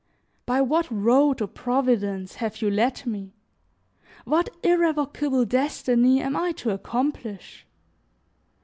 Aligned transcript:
By 0.47 0.61
what 0.61 0.87
road, 0.89 1.43
O 1.43 1.47
Providence! 1.47 2.37
have 2.37 2.59
you 2.59 2.71
led 2.71 3.05
me? 3.05 3.35
What 4.25 4.49
irrevocable 4.63 5.45
destiny 5.45 6.19
am 6.23 6.35
I 6.35 6.53
to 6.53 6.71
accomplish? 6.71 7.67